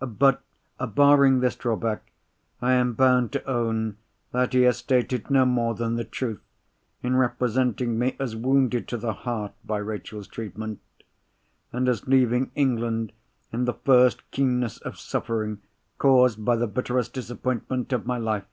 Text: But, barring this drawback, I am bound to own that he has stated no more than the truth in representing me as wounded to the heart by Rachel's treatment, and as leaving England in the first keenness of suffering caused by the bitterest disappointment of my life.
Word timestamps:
But, 0.00 0.42
barring 0.78 1.40
this 1.40 1.56
drawback, 1.56 2.10
I 2.62 2.72
am 2.72 2.94
bound 2.94 3.32
to 3.32 3.44
own 3.46 3.98
that 4.32 4.54
he 4.54 4.62
has 4.62 4.78
stated 4.78 5.28
no 5.28 5.44
more 5.44 5.74
than 5.74 5.96
the 5.96 6.04
truth 6.04 6.40
in 7.02 7.16
representing 7.16 7.98
me 7.98 8.16
as 8.18 8.34
wounded 8.34 8.88
to 8.88 8.96
the 8.96 9.12
heart 9.12 9.52
by 9.62 9.76
Rachel's 9.76 10.26
treatment, 10.26 10.80
and 11.70 11.86
as 11.86 12.08
leaving 12.08 12.50
England 12.54 13.12
in 13.52 13.66
the 13.66 13.74
first 13.74 14.30
keenness 14.30 14.78
of 14.78 14.98
suffering 14.98 15.60
caused 15.98 16.42
by 16.42 16.56
the 16.56 16.66
bitterest 16.66 17.12
disappointment 17.12 17.92
of 17.92 18.06
my 18.06 18.16
life. 18.16 18.46